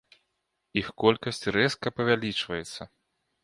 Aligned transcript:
Іх 0.81 0.87
колькасць 1.03 1.49
рэзка 1.59 1.95
павялічваецца. 1.99 2.93